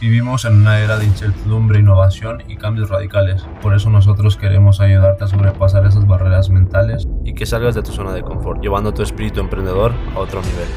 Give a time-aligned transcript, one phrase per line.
[0.00, 3.44] Vivimos en una era de incertidumbre, innovación y cambios radicales.
[3.60, 7.92] Por eso nosotros queremos ayudarte a sobrepasar esas barreras mentales y que salgas de tu
[7.92, 10.68] zona de confort, llevando tu espíritu emprendedor a otro nivel.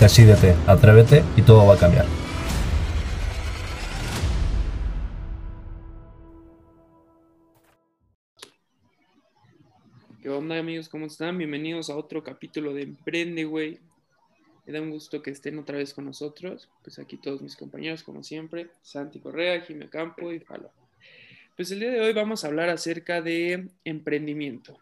[0.00, 2.06] Decídete, atrévete y todo va a cambiar.
[10.20, 10.88] ¿Qué onda amigos?
[10.88, 11.38] ¿Cómo están?
[11.38, 13.78] Bienvenidos a otro capítulo de Emprende, güey.
[14.70, 16.68] Me da un gusto que estén otra vez con nosotros.
[16.84, 20.70] Pues aquí todos mis compañeros, como siempre, Santi Correa, Jimmy Campo y Falo.
[21.56, 24.78] Pues el día de hoy vamos a hablar acerca de emprendimiento.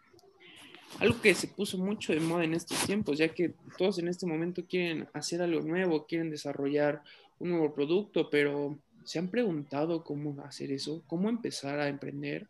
[0.99, 4.27] Algo que se puso mucho de moda en estos tiempos, ya que todos en este
[4.27, 7.01] momento quieren hacer algo nuevo, quieren desarrollar
[7.39, 11.01] un nuevo producto, pero ¿se han preguntado cómo hacer eso?
[11.07, 12.45] ¿Cómo empezar a emprender?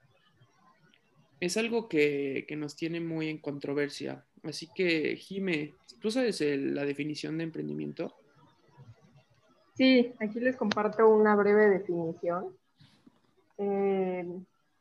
[1.40, 4.26] Es algo que, que nos tiene muy en controversia.
[4.44, 8.16] Así que, Jime, ¿tú sabes la definición de emprendimiento?
[9.76, 12.56] Sí, aquí les comparto una breve definición.
[13.58, 14.26] Eh,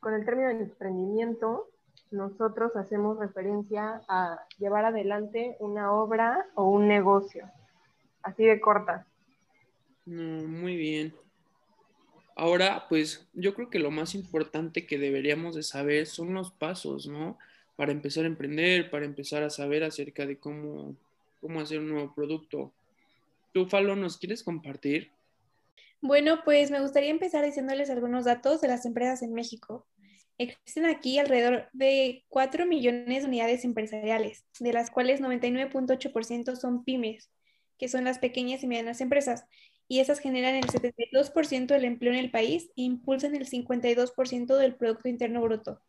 [0.00, 1.68] con el término de emprendimiento,
[2.10, 7.50] nosotros hacemos referencia a llevar adelante una obra o un negocio,
[8.22, 9.06] así de corta.
[10.06, 11.14] muy bien.
[12.34, 17.08] Ahora, pues yo creo que lo más importante que deberíamos de saber son los pasos,
[17.08, 17.36] ¿no?
[17.78, 20.96] Para empezar a emprender, para empezar a saber acerca de cómo,
[21.40, 22.72] cómo hacer un nuevo producto.
[23.54, 25.12] ¿Tú, Falo, nos quieres compartir?
[26.00, 29.86] Bueno, pues me gustaría empezar diciéndoles algunos datos de las empresas en México.
[30.38, 37.30] Existen aquí alrededor de 4 millones de unidades empresariales, de las cuales 99.8% son pymes,
[37.78, 39.44] que son las pequeñas y medianas empresas,
[39.86, 44.74] y esas generan el 72% del empleo en el país e impulsan el 52% del
[44.74, 45.80] Producto Interno Bruto.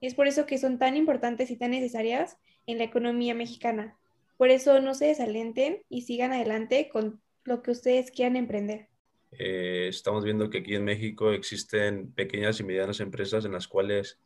[0.00, 3.98] Es por eso que son tan importantes y tan necesarias en la economía mexicana.
[4.36, 8.88] Por eso no se desalenten y sigan adelante con lo que ustedes quieran emprender.
[9.32, 14.18] Eh, estamos viendo que aquí en México existen pequeñas y medianas empresas en las cuales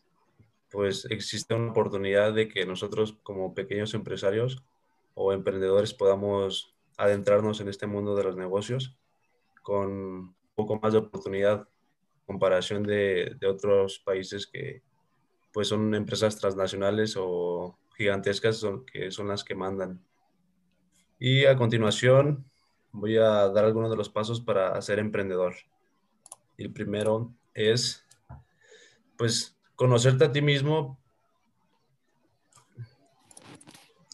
[0.70, 4.63] pues existe una oportunidad de que nosotros como pequeños empresarios
[5.14, 8.96] o emprendedores podamos adentrarnos en este mundo de los negocios
[9.63, 14.83] con un poco más de oportunidad en comparación de, de otros países que,
[15.54, 20.04] pues son empresas transnacionales o gigantescas son, que son las que mandan.
[21.20, 22.44] Y a continuación
[22.90, 25.54] voy a dar algunos de los pasos para ser emprendedor.
[26.58, 28.04] El primero es,
[29.16, 30.98] pues, conocerte a ti mismo.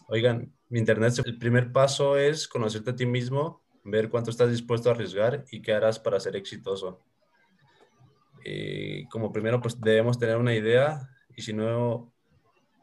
[0.09, 4.89] Oigan, mi internet, el primer paso es conocerte a ti mismo, ver cuánto estás dispuesto
[4.89, 6.99] a arriesgar y qué harás para ser exitoso.
[8.45, 12.11] Y como primero, pues debemos tener una idea y si no,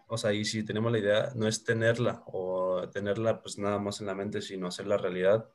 [0.09, 4.01] o sea, y si tenemos la idea, no es tenerla o tenerla pues nada más
[4.01, 5.49] en la mente, sino hacerla realidad.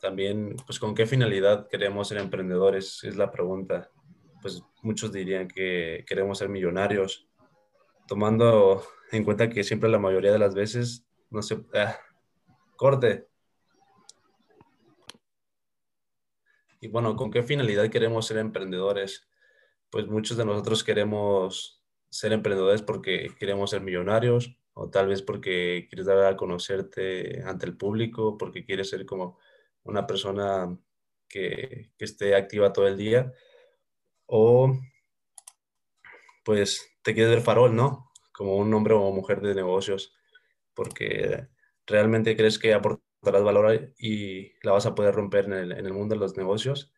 [0.00, 3.90] También, pues con qué finalidad queremos ser emprendedores, es la pregunta.
[4.42, 7.28] Pues muchos dirían que queremos ser millonarios,
[8.06, 8.82] tomando
[9.12, 11.64] en cuenta que siempre la mayoría de las veces no se...
[11.74, 11.96] Ah,
[12.76, 13.28] corte.
[16.80, 19.28] Y bueno, ¿con qué finalidad queremos ser emprendedores?
[19.90, 21.83] Pues muchos de nosotros queremos
[22.14, 27.66] ser emprendedores porque queremos ser millonarios o tal vez porque quieres dar a conocerte ante
[27.66, 29.36] el público, porque quieres ser como
[29.82, 30.78] una persona
[31.28, 33.32] que, que esté activa todo el día
[34.26, 34.78] o
[36.44, 38.12] pues te quieres ver farol, ¿no?
[38.32, 40.14] Como un hombre o mujer de negocios,
[40.72, 41.48] porque
[41.84, 45.92] realmente crees que aportarás valor y la vas a poder romper en el, en el
[45.92, 46.92] mundo de los negocios,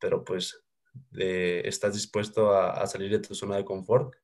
[0.00, 0.60] pero pues
[1.12, 4.14] estás dispuesto a, a, salir de tu zona de confort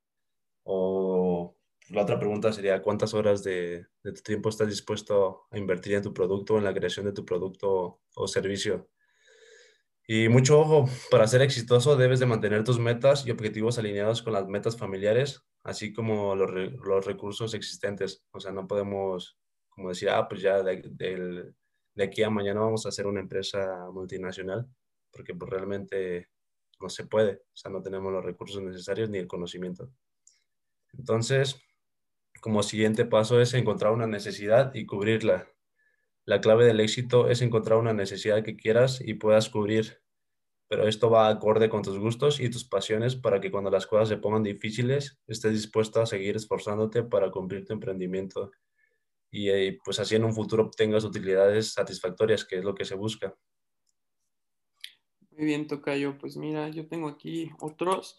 [0.65, 1.57] o
[1.93, 6.15] la otra pregunta sería, ¿cuántas horas de, tu tiempo estás dispuesto a invertir en tu
[6.15, 8.89] producto, en la creación de tu producto o servicio?
[10.07, 14.33] Y mucho ojo, para ser exitoso debes de mantener tus metas y objetivos alineados con
[14.33, 18.25] las metas familiares, así como los, los recursos existentes.
[18.33, 20.83] O sea, no podemos, como decir, ah, pues ya de,
[21.95, 24.67] de, aquí a mañana vamos a hacer una empresa multinacional,
[25.11, 26.31] porque pues realmente
[26.81, 27.35] no se puede.
[27.35, 29.91] O sea, no tenemos los recursos necesarios ni el conocimiento.
[30.97, 31.61] Entonces,
[32.41, 35.49] como siguiente paso es encontrar una necesidad y cubrirla.
[36.25, 40.03] La clave del éxito es encontrar una necesidad que quieras y puedas cubrir,
[40.69, 44.09] pero esto va acorde con tus gustos y tus pasiones para que cuando las cosas
[44.09, 48.51] se pongan difíciles estés dispuesto a seguir esforzándote para cumplir tu emprendimiento
[49.31, 52.95] y eh, pues así en un futuro obtengas utilidades satisfactorias, que es lo que se
[52.95, 53.35] busca.
[55.31, 56.19] Muy bien, Tocayo.
[56.19, 58.19] Pues mira, yo tengo aquí otros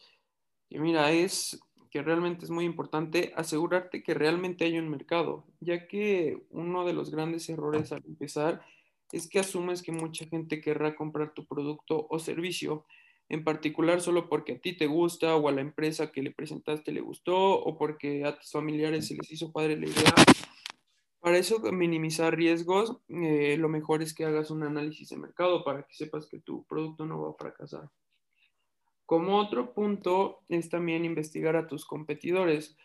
[0.68, 1.60] que mira, es
[1.94, 6.94] que realmente es muy importante asegurarte que realmente hay un mercado, ya que uno de
[6.94, 8.66] los grandes errores al empezar
[9.12, 12.88] es que asumes que mucha gente querrá comprar tu producto o servicio,
[13.30, 16.92] en particular solo porque a ti te gusta o a la empresa que le presentaste
[16.92, 20.16] le gustó o porque a tus familiares se les hizo padre la idea.
[21.20, 25.84] Para eso, minimizar riesgos, eh, lo mejor es que hagas un análisis de mercado para
[25.84, 27.88] que sepas que tu producto no va a fracasar.
[29.14, 32.76] Como otro punto es también investigar a tus competidores.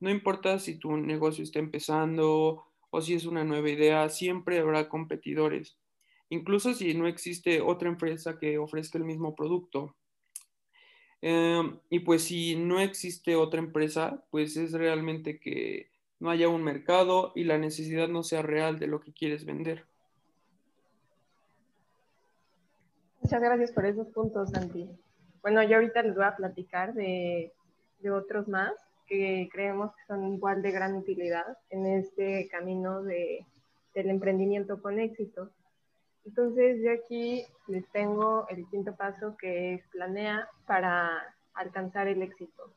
[0.00, 4.88] No importa si tu negocio está empezando o si es una nueva idea, siempre habrá
[4.88, 5.78] competidores.
[6.28, 9.94] Incluso si no existe otra empresa que ofrezca el mismo producto.
[11.22, 16.64] Em, y pues si no existe otra empresa, pues es realmente que no haya un
[16.64, 19.86] mercado y la necesidad no sea real de lo que quieres vender.
[23.20, 24.88] Muchas gracias por esos puntos, Santi.
[25.46, 27.52] Bueno, yo ahorita les voy a platicar de,
[28.00, 28.72] de otros más
[29.06, 33.46] que creemos que son igual de gran utilidad en este camino de,
[33.94, 35.48] del emprendimiento con éxito.
[36.24, 41.12] Entonces, yo aquí les tengo el quinto paso que es planea para
[41.54, 42.72] alcanzar el éxito.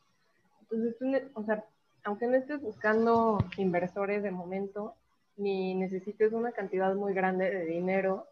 [0.60, 1.64] Entonces, o sea,
[2.04, 4.94] aunque no estés buscando inversores de momento,
[5.36, 8.28] ni necesites una cantidad muy grande de dinero,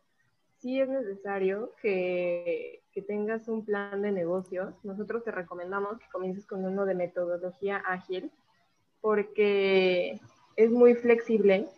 [0.58, 4.75] sí es necesario que, que, tengas un plan de negocios.
[4.85, 8.31] Nosotros te recomendamos que comiences con uno de metodología ágil
[9.00, 10.21] porque
[10.56, 11.69] es muy flexible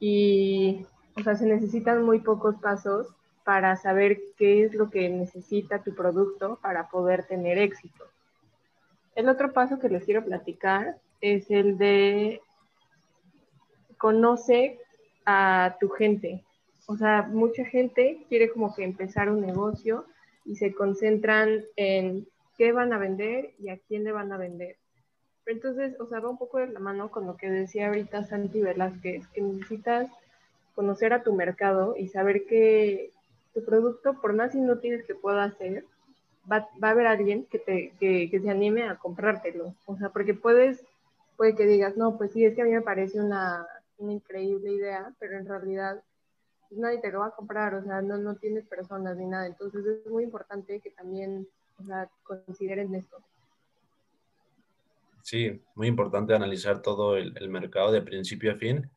[0.00, 3.08] y, o sea, se necesitan muy pocos pasos
[3.44, 8.04] para saber qué es lo que necesita tu producto para poder tener éxito.
[9.14, 12.40] El otro paso que les quiero platicar es el de
[13.96, 14.78] conoce
[15.24, 16.44] a tu gente,
[16.90, 20.06] o sea, mucha gente quiere como que empezar un negocio
[20.48, 24.76] y se concentran en qué van a vender y a quién le van a vender.
[25.46, 28.60] entonces, o sea, va un poco de la mano con lo que decía ahorita Santi
[28.60, 30.10] Velázquez, que necesitas
[30.74, 33.10] conocer a tu mercado y saber que
[33.54, 35.84] tu producto, por más inútil que pueda ser,
[36.50, 39.74] va, a haber alguien que, que se anime a comprártelo.
[39.86, 40.84] O sea, porque puedes,
[41.36, 43.66] puede que digas, no, pues sí, es que a mí me parece una,
[43.98, 46.02] una increíble idea, pero en realidad
[46.70, 49.46] nadie te lo va a comprar, o sea, no, no tienes personas ni nada.
[49.46, 51.48] Entonces es muy importante que también
[51.78, 53.16] o sea, consideren esto.
[55.22, 58.90] Sí, muy importante analizar todo el, el, mercado de principio a fin,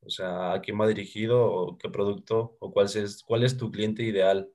[0.00, 3.70] o sea, a quién va dirigido o qué producto o cuál es, cuál es tu
[3.70, 4.50] cliente ideal.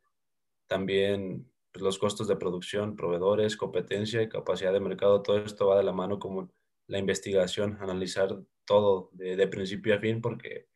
[0.67, 5.77] También pues, los costos de producción, proveedores, competencia y capacidad de mercado, todo esto va
[5.77, 6.50] de la mano como
[6.88, 10.67] la investigación, analizar todo de, de principio a fin porque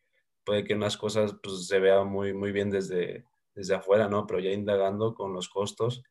[0.46, 4.26] puede que unas cosas pues, se vean muy, muy bien desde, desde afuera, ¿no?
[4.28, 6.04] Pero ya indagando con los costos,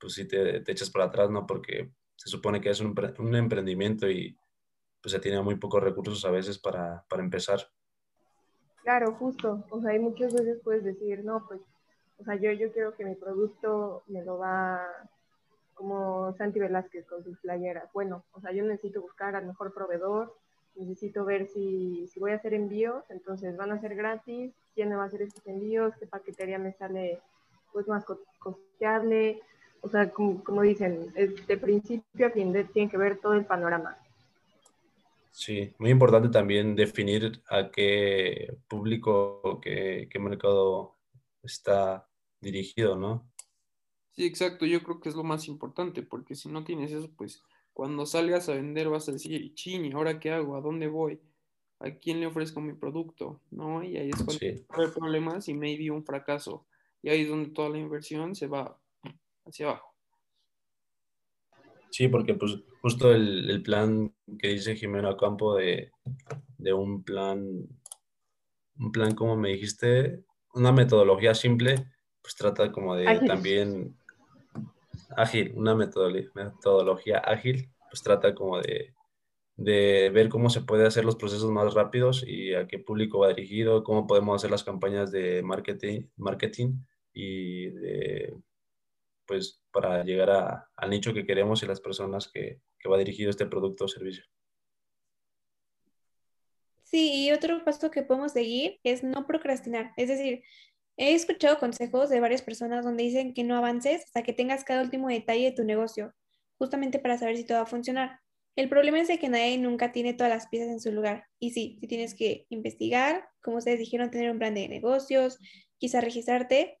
[0.00, 1.46] pues sí te, te echas para atrás, ¿no?
[1.46, 4.36] Porque se supone que es un, un, emprendimiento y
[5.02, 7.60] pues se tiene muy pocos recursos a veces para, para empezar.
[8.82, 9.64] Claro, justo.
[9.70, 11.60] O sea, hay muchas veces puedes decir, no, pues,
[12.18, 14.86] o sea, yo, yo quiero que mi producto me lo va
[15.74, 17.92] como Santi Velázquez con sus playeras.
[17.92, 20.36] Bueno, o sea, yo necesito buscar al mejor proveedor,
[20.76, 24.96] necesito ver si, si, voy a hacer envíos, entonces van a ser gratis, quién me
[24.96, 27.20] va a hacer estos envíos, qué paquetería me sale
[27.72, 28.04] pues más
[28.38, 29.40] costeable,
[29.80, 33.44] o sea, como, como dicen, de principio a fin de, tienen que ver todo el
[33.44, 33.98] panorama.
[35.30, 40.96] Sí, muy importante también definir a qué público, qué, qué mercado
[41.42, 42.08] está
[42.40, 43.28] dirigido, ¿no?
[44.12, 47.42] Sí, exacto, yo creo que es lo más importante, porque si no tienes eso, pues
[47.74, 50.56] cuando salgas a vender vas a decir, chini, ¿ahora qué hago?
[50.56, 51.20] ¿A dónde voy?
[51.80, 53.40] ¿A quién le ofrezco mi producto?
[53.50, 53.82] ¿No?
[53.82, 54.64] Y ahí es cuando sí.
[54.68, 56.66] hay problemas y maybe un fracaso.
[57.02, 58.78] Y ahí es donde toda la inversión se va
[59.44, 59.92] hacia abajo.
[61.90, 65.90] Sí, porque pues justo el, el plan que dice Jimena Campo de,
[66.58, 67.68] de un plan,
[68.78, 71.74] un plan como me dijiste, una metodología simple,
[72.22, 73.96] pues trata como de Ay, también
[75.16, 78.94] ágil, una metodología, ágil, pues trata como de,
[79.56, 83.28] de, ver cómo se puede hacer los procesos más rápidos y a qué público va
[83.28, 86.78] dirigido, cómo podemos hacer las campañas de marketing, marketing
[87.12, 87.70] y
[89.26, 93.30] pues para llegar a, al nicho que queremos y las personas que, que va dirigido
[93.30, 94.24] este producto o servicio.
[96.82, 100.42] Sí, y otro paso que podemos seguir es no procrastinar, es decir,
[100.96, 104.82] He escuchado consejos de varias personas donde dicen que no avances hasta que tengas cada
[104.82, 106.14] último detalle de tu negocio,
[106.58, 108.20] justamente para saber si todo va a funcionar.
[108.56, 111.26] El problema es que nadie nunca tiene todas las piezas en su lugar.
[111.40, 115.38] Y sí, si tienes que investigar, como ustedes dijeron, tener un plan de negocios,
[115.78, 116.78] quizá registrarte,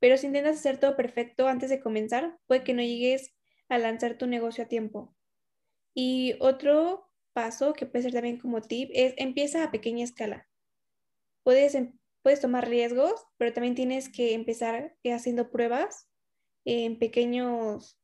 [0.00, 3.34] pero si intentas hacer todo perfecto antes de comenzar, puede que no llegues
[3.68, 5.14] a lanzar tu negocio a tiempo.
[5.94, 10.48] Y otro paso que puede ser también como tip es empieza a pequeña escala.
[11.42, 11.98] Puedes, em,
[12.30, 16.08] puedes tomar riesgos, pero también tienes que empezar haciendo pruebas
[16.64, 17.98] en pequeños,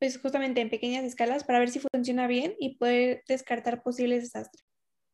[0.00, 4.66] pues justamente en pequeñas escalas para ver si funciona bien y poder descartar posibles desastres.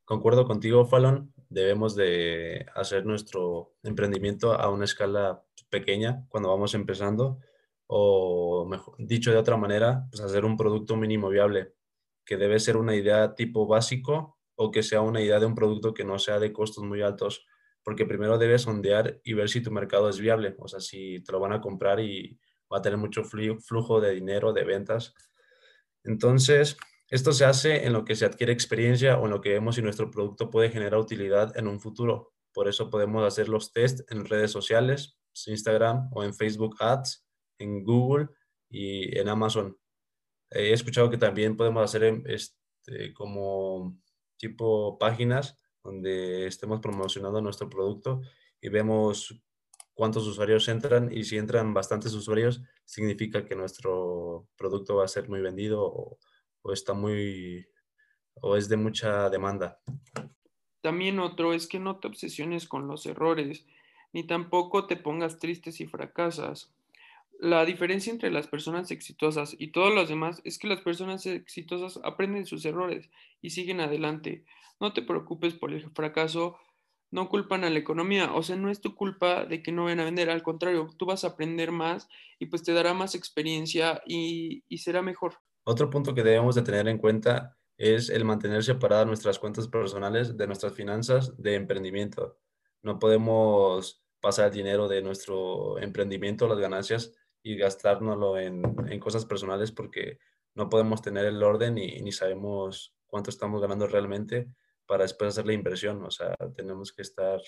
[0.06, 1.34] Concuerdo contigo, Fallon.
[1.50, 7.40] Debemos de hacer nuestro emprendimiento a una escala pequeña cuando vamos empezando
[7.88, 11.74] o mejor dicho de otra manera, pues hacer un producto mínimo viable,
[12.24, 15.92] que debe ser una idea tipo básico o que sea una idea de un producto
[15.92, 17.44] que no sea de costos muy altos,
[17.88, 21.32] porque primero debes sondear y ver si tu mercado es viable, o sea, si te
[21.32, 22.38] lo van a comprar y
[22.70, 25.14] va a tener mucho flujo de dinero, de ventas.
[26.04, 26.76] Entonces,
[27.08, 29.80] esto se hace en lo que se adquiere experiencia o en lo que vemos si
[29.80, 32.34] nuestro producto puede generar utilidad en un futuro.
[32.52, 37.26] Por eso podemos hacer los test en redes sociales, Instagram o en Facebook Ads
[37.56, 38.28] en Google
[38.68, 39.78] y en Amazon.
[40.50, 43.98] He escuchado que también podemos hacer em, este, como
[44.36, 48.22] tipo páginas donde estemos promocionando nuestro producto
[48.60, 49.40] y vemos
[49.94, 55.28] cuántos usuarios entran y si entran bastantes usuarios significa que nuestro producto va a ser
[55.28, 56.18] muy vendido o,
[56.72, 57.66] está muy
[58.34, 59.80] o es de mucha demanda.
[60.82, 63.66] También otro es que no te obsesiones con los errores,
[64.12, 66.72] ni tampoco te pongas triste si fracasas.
[67.40, 72.00] La diferencia entre las personas exitosas y todos los demás es que las personas exitosas
[72.02, 73.08] aprenden sus errores
[73.40, 74.44] y siguen adelante.
[74.80, 76.56] No te preocupes por el fracaso,
[77.12, 80.00] no culpan a la economía, o sea, no es tu culpa de que no vayan
[80.00, 82.08] a vender, al contrario, tú vas a aprender más
[82.40, 85.34] y pues te dará más experiencia y, y será mejor.
[85.62, 90.36] Otro punto que debemos de tener en cuenta es el mantener separadas nuestras cuentas personales
[90.36, 92.36] de nuestras finanzas de emprendimiento.
[92.82, 97.12] No podemos pasar el dinero de nuestro emprendimiento, las ganancias,
[97.48, 100.18] y gastárnoslo en, en, cosas personales porque
[100.54, 104.48] no podemos tener el orden y ni sabemos cuánto estamos ganando realmente
[104.84, 106.04] para después hacer la inversión.
[106.04, 107.40] O sea, tenemos que estar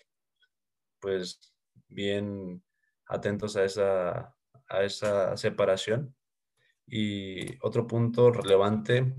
[1.01, 1.53] pues
[1.87, 2.63] bien
[3.09, 4.35] atentos a esa,
[4.69, 6.17] a esa separación.
[6.87, 9.15] Y otro punto relevante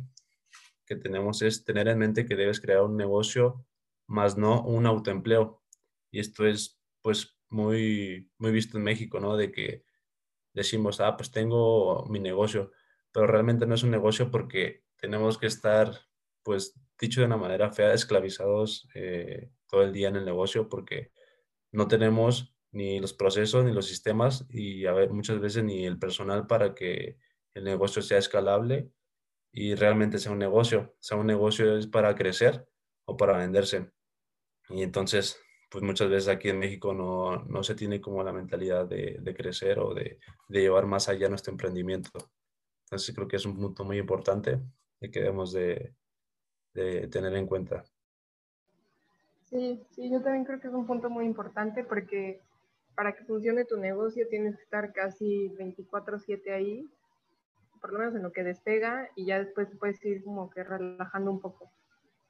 [0.83, 3.67] que tenemos es tener en mente que debes crear un negocio
[4.07, 5.61] más no un autoempleo.
[6.09, 9.37] Y esto es pues muy, muy visto en México, ¿no?
[9.37, 9.83] De que
[10.53, 12.71] decimos, ah, pues tengo mi negocio,
[13.11, 15.91] pero realmente no es un negocio porque tenemos que estar,
[16.43, 21.11] pues dicho de una manera fea, esclavizados eh, todo el día en el negocio porque
[21.71, 25.99] no tenemos ni los procesos ni los sistemas y a ver, muchas veces ni el
[25.99, 27.17] personal para que
[27.53, 28.91] el negocio sea escalable
[29.51, 30.95] y realmente sea un negocio.
[30.99, 32.67] Sea, un negocio es para crecer
[33.05, 33.91] o para venderse.
[34.69, 35.39] Y entonces
[35.71, 39.33] pues muchas veces aquí en México no, no se tiene como la mentalidad de, de
[39.33, 42.09] crecer o de, de, llevar más allá nuestro emprendimiento.
[42.85, 44.59] Entonces creo que es un punto muy importante
[44.99, 45.95] y que debemos de,
[46.73, 47.85] de tener en cuenta.
[49.49, 52.41] Sí, sí, yo también creo que es un punto muy importante porque
[52.93, 56.85] para que funcione tu negocio tienes que estar casi 24/7 ahí,
[57.79, 61.31] por lo menos en lo que despega y ya después puedes ir como que relajando
[61.31, 61.71] un poco.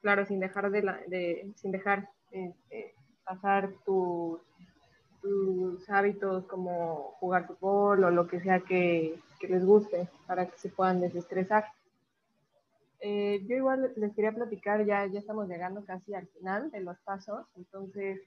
[0.00, 2.94] Claro, sin dejar de, la, de sin dejar este,
[3.24, 4.40] pasar tus,
[5.20, 10.58] tus hábitos como jugar fútbol o lo que sea que, que les guste para que
[10.58, 11.64] se puedan desestresar.
[13.00, 16.96] Eh, yo igual les quería platicar, ya, ya estamos llegando casi al final de los
[17.00, 18.20] pasos, entonces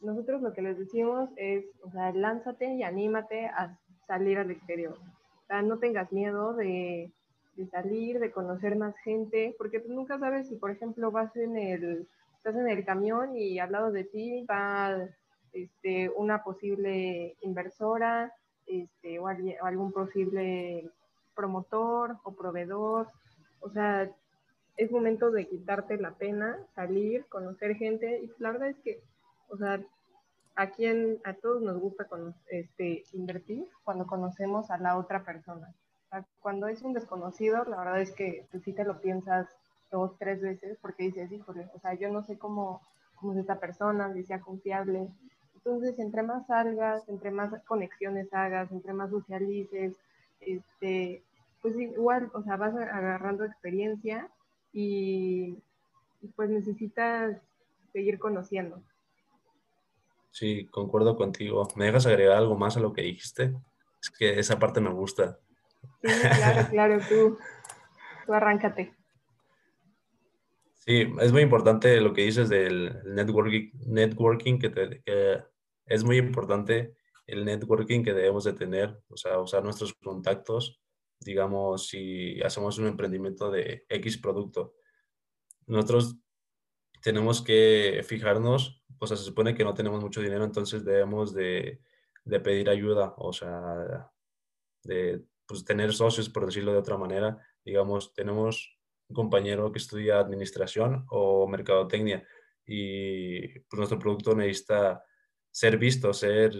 [0.00, 3.76] nosotros lo que les decimos es, o sea, lánzate y anímate a
[4.06, 4.96] salir al exterior.
[5.42, 7.10] O sea, no tengas miedo de,
[7.56, 11.56] de salir, de conocer más gente, porque tú nunca sabes si, por ejemplo, vas en
[11.56, 12.08] el
[12.44, 14.98] estás en el camión y al lado de ti va
[15.54, 18.34] este, una posible inversora
[18.66, 20.90] este, o, algún posible
[21.34, 23.08] promotor o proveedor.
[23.60, 24.10] O sea,
[24.76, 28.20] es momento de quitarte la pena, salir, conocer gente.
[28.22, 29.02] Y la verdad es que,
[29.48, 29.80] o sea,
[30.54, 32.06] a quien, a todos nos gusta
[32.48, 35.74] este, invertir cuando conocemos a la otra persona.
[36.40, 39.48] cuando es un desconocido, la verdad es que tú sí te lo piensas
[39.90, 42.82] dos, tres veces porque dices, híjole, o sea, yo no sé cómo,
[43.14, 45.08] cómo es esta persona, si sea confiable.
[45.54, 49.96] Entonces, entre más salgas, entre más conexiones hagas, entre más socialices,
[50.40, 51.22] este,
[51.62, 54.28] pues igual, o sea, vas agarrando experiencia
[54.72, 55.56] y,
[56.20, 57.40] y pues necesitas
[57.92, 58.82] seguir conociendo.
[60.30, 61.68] Sí, concuerdo contigo.
[61.76, 63.54] ¿Me dejas agregar algo más a lo que dijiste?
[64.02, 65.38] Es que esa parte me gusta.
[66.02, 67.38] Sí, claro, claro, tú,
[68.26, 68.92] tú arráncate.
[70.86, 75.42] Sí, es muy importante lo que dices del networking, networking que, que,
[75.86, 76.94] es muy importante
[77.26, 80.80] el networking que debemos de tener, o sea, usar nuestros contactos,
[81.20, 84.74] digamos, si hacemos un emprendimiento de X producto.
[85.66, 86.16] Nosotros
[87.00, 91.80] tenemos que fijarnos o sea, se supone que no tenemos mucho dinero, entonces debemos de,
[92.24, 94.10] de pedir ayuda, o sea,
[94.82, 97.38] de pues, tener socios, por decirlo de otra manera.
[97.64, 102.26] Digamos, tenemos un compañero que estudia administración o mercadotecnia
[102.66, 105.04] y pues, nuestro producto necesita
[105.50, 106.52] ser visto, ser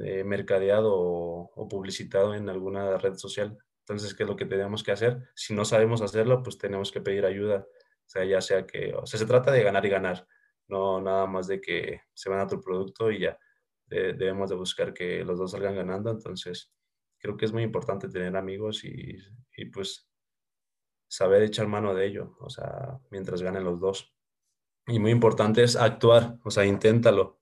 [0.00, 3.56] eh, mercadeado o, publicitado en alguna red social.
[3.80, 5.30] Entonces, ¿qué es lo que tenemos que hacer?
[5.34, 7.66] Si no sabemos hacerlo, pues tenemos que pedir ayuda.
[7.68, 10.26] O sea, ya sea que, o sea, se trata de ganar y ganar,
[10.68, 13.38] no nada más de que se van a tu producto y ya.
[13.86, 16.10] De, debemos de buscar que los dos salgan ganando.
[16.10, 16.72] Entonces,
[17.18, 19.16] creo que es muy importante tener amigos y,
[19.56, 20.08] y pues
[21.08, 24.14] saber echar mano de ello, o sea, mientras ganen los dos.
[24.86, 27.40] Y muy importante es actuar, o sea, inténtalo.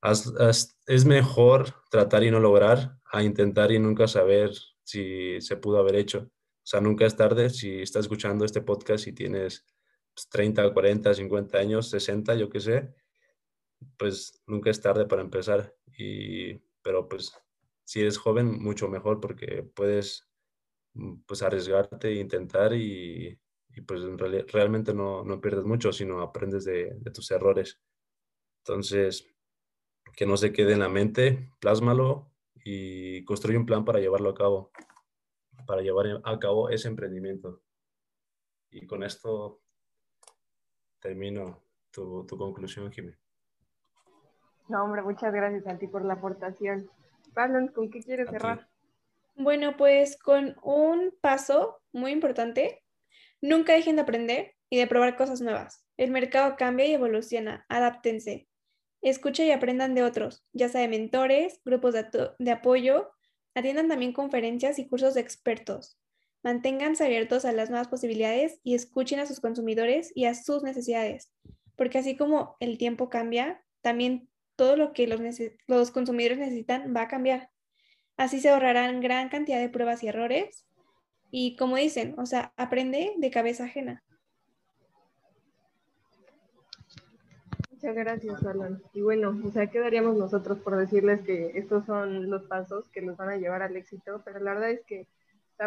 [0.00, 4.52] Haz, haz, es mejor tratar y no lograr a intentar y nunca saber
[4.84, 6.20] si se pudo haber hecho.
[6.20, 9.64] O sea, nunca es tarde si estás escuchando este podcast y tienes
[10.30, 12.94] 30, 40, 50 años, 60, yo qué sé,
[13.96, 15.74] pues nunca es tarde para empezar.
[15.96, 17.32] Y, pero pues
[17.84, 20.27] si eres joven, mucho mejor porque puedes
[21.26, 23.38] pues arriesgarte e intentar y,
[23.74, 27.80] y pues en realidad, realmente no, no, pierdes mucho, sino aprendes de, de, tus errores.
[28.64, 29.26] Entonces,
[30.14, 32.30] que no se quede en la mente, plásmalo
[32.64, 34.70] y construye un plan para llevarlo a cabo,
[35.66, 37.62] para llevar a cabo ese emprendimiento.
[38.70, 39.62] Y con esto
[41.00, 43.16] termino tu, tu conclusión, Jimé.
[44.68, 46.90] No, hombre, muchas gracias a ti por la aportación.
[47.32, 48.67] Pablo, ¿con qué quieres cerrar?
[49.38, 52.82] Bueno, pues con un paso muy importante.
[53.40, 55.86] Nunca dejen de aprender y de probar cosas nuevas.
[55.96, 57.64] El mercado cambia y evoluciona.
[57.68, 58.48] Adáptense.
[59.00, 63.12] Escuchen y aprendan de otros, ya sea de mentores, grupos de, apoyo.
[63.54, 66.00] Atiendan también conferencias y cursos de expertos.
[66.42, 71.32] Manténganse abiertos a las nuevas posibilidades y escuchen a sus consumidores y a sus necesidades,
[71.76, 75.06] porque así como el tiempo cambia, también todo lo que
[75.68, 77.50] los consumidores necesitan va a cambiar.
[78.18, 80.66] Así se ahorrarán gran cantidad de pruebas y errores.
[81.30, 84.02] Y como dicen, o sea, aprende de cabeza ajena.
[87.70, 88.82] Muchas gracias, Alan.
[88.92, 93.16] Y bueno, o sea, quedaríamos nosotros por decirles que estos son los pasos que los
[93.16, 95.06] van a llevar al éxito, pero la verdad es que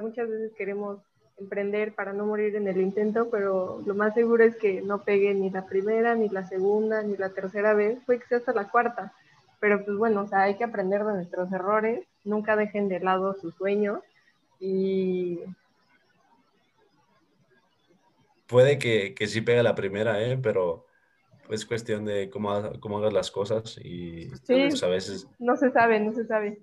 [0.01, 0.99] muchas veces queremos
[1.37, 5.33] emprender para no morir en el intento, pero lo más seguro es que no pegue
[5.33, 8.69] ni la primera, ni la segunda, ni la tercera vez, fue que sea hasta la
[8.69, 9.13] cuarta.
[9.61, 13.35] Pero pues bueno, o sea, hay que aprender de nuestros errores, nunca dejen de lado
[13.35, 13.99] sus sueños
[14.59, 15.39] y...
[18.47, 20.37] Puede que, que sí pegue la primera, ¿eh?
[20.37, 20.85] pero
[21.49, 25.27] es cuestión de cómo, cómo hagas las cosas y sí, pues a veces...
[25.39, 26.61] No se sabe, no se sabe.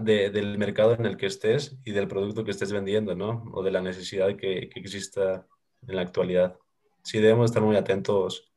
[0.00, 3.44] De, del mercado en el que estés y del producto que estés vendiendo, ¿no?
[3.52, 5.46] O de la necesidad que, que exista
[5.86, 6.58] en la actualidad.
[7.02, 8.52] Sí debemos estar muy atentos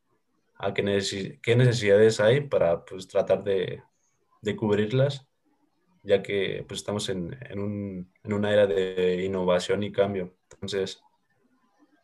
[0.61, 3.81] a qué, neces qué necesidades hay para pues, tratar de,
[4.41, 5.27] de, cubrirlas,
[6.03, 10.35] ya que pues, estamos en, en, un, en una era de innovación y cambio.
[10.51, 11.01] Entonces,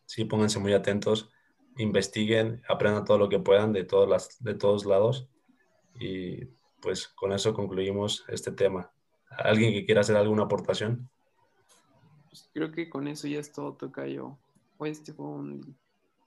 [0.06, 1.30] sí, pónganse muy atentos
[1.78, 5.28] investiguen, aprendan todo lo que puedan de, todas las, de todos lados
[5.98, 6.44] y
[6.80, 8.90] pues con eso concluimos este tema.
[9.30, 11.08] ¿Alguien que quiera hacer alguna aportación?
[12.28, 14.36] Pues creo que con eso ya es todo, Tocayo.
[14.80, 15.76] Este fue un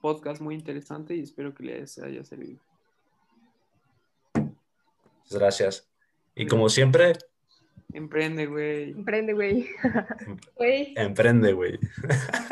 [0.02, 2.60] podcast muy interesante y espero que les haya servido.
[5.30, 5.90] Gracias.
[6.36, 7.14] Y como siempre...
[7.94, 8.92] Emprende, güey.
[8.92, 9.68] Emprende, güey.
[10.96, 11.80] Emprende, güey.